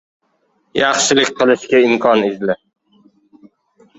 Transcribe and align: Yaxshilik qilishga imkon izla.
Yaxshilik 0.79 1.29
qilishga 1.41 1.81
imkon 1.89 2.25
izla. 2.31 2.55